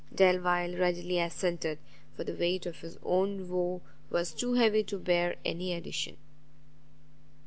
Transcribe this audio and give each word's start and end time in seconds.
Delvile 0.15 0.73
readily 0.77 1.19
assented, 1.19 1.77
for 2.15 2.23
the 2.23 2.33
weight 2.33 2.65
of 2.65 2.79
his 2.81 2.97
own 3.03 3.47
woe 3.47 3.83
was 4.09 4.33
too 4.33 4.55
heavy 4.55 4.83
to 4.85 4.97
bear 4.97 5.35
any 5.45 5.73
addition. 5.73 6.17